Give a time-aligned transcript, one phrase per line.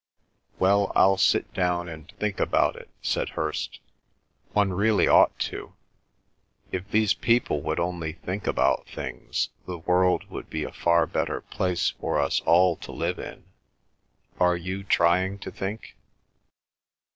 [0.57, 3.79] "Well, I'll sit down and think about it," said Hirst.
[4.51, 5.75] "One really ought to.
[6.71, 11.41] If these people would only think about things, the world would be a far better
[11.41, 13.43] place for us all to live in.
[14.39, 15.95] Are you trying to think?"